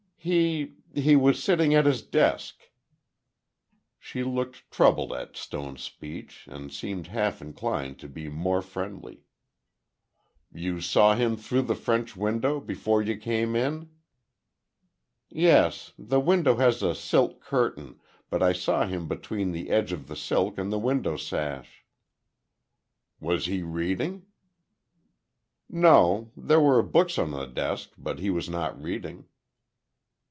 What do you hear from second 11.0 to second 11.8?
him through the